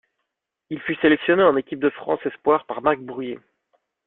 Il 0.71 0.81
fut 0.81 0.95
sélectionné 0.99 1.43
en 1.43 1.55
équipe 1.57 1.79
de 1.79 1.91
France 1.91 2.25
espoirs 2.25 2.65
par 2.65 2.81
Marc 2.81 2.97
Bourrier. 3.01 3.37